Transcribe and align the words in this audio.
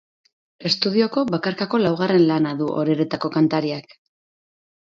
Estudioko 0.69 1.25
bakarkako 1.35 1.81
laugarren 1.83 2.25
lana 2.31 2.57
du 2.63 2.73
Oreretako 2.85 3.33
kantariak. 3.37 3.95